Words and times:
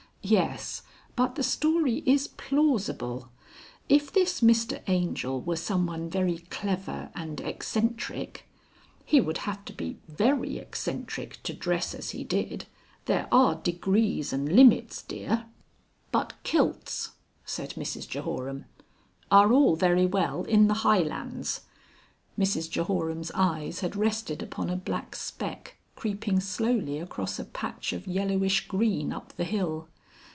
"Yes. 0.23 0.83
But 1.15 1.33
the 1.33 1.41
story 1.43 2.03
is 2.05 2.27
plausible. 2.27 3.29
If 3.89 4.13
this 4.13 4.41
Mr 4.41 4.81
Angel 4.85 5.41
were 5.41 5.55
someone 5.55 6.11
very 6.11 6.37
clever 6.51 7.09
and 7.15 7.41
eccentric" 7.41 8.45
"He 9.05 9.19
would 9.19 9.39
have 9.49 9.65
to 9.65 9.73
be 9.73 9.97
very 10.07 10.59
eccentric 10.59 11.41
to 11.41 11.55
dress 11.55 11.95
as 11.95 12.11
he 12.11 12.23
did. 12.23 12.65
There 13.05 13.27
are 13.31 13.55
degrees 13.55 14.31
and 14.31 14.55
limits, 14.55 15.01
dear." 15.01 15.47
"But 16.11 16.33
kilts," 16.43 17.13
said 17.43 17.71
Mrs 17.71 18.07
Jehoram. 18.07 18.65
"Are 19.31 19.51
all 19.51 19.75
very 19.75 20.05
well 20.05 20.43
in 20.43 20.67
the 20.67 20.75
Highlands...." 20.85 21.61
Mrs 22.37 22.69
Jehoram's 22.69 23.31
eyes 23.33 23.79
had 23.79 23.95
rested 23.95 24.43
upon 24.43 24.69
a 24.69 24.75
black 24.77 25.15
speck 25.15 25.77
creeping 25.95 26.39
slowly 26.39 26.99
across 26.99 27.39
a 27.39 27.43
patch 27.43 27.91
of 27.91 28.05
yellowish 28.07 28.67
green 28.67 29.11
up 29.11 29.33
the 29.33 29.43
hill. 29.45 29.87